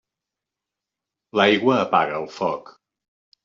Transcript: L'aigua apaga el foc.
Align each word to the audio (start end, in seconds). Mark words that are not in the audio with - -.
L'aigua 1.41 1.77
apaga 1.85 2.19
el 2.23 2.29
foc. 2.41 2.77